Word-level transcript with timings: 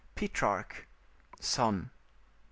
Petrarch, 0.15 0.87
Son., 1.39 1.91
83. 1.91 1.91